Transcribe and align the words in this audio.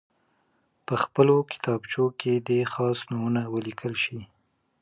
په 0.85 0.95
خپلو 1.03 1.35
کتابچو 1.51 2.05
کې 2.19 2.33
دې 2.47 2.59
خاص 2.73 2.97
نومونه 3.09 3.41
ولیکل 3.53 3.93
شي. 4.03 4.19